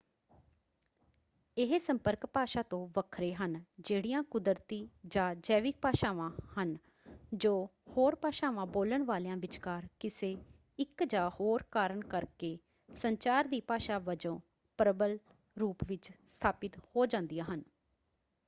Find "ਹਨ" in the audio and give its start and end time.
3.33-3.59, 6.55-6.75, 17.45-17.61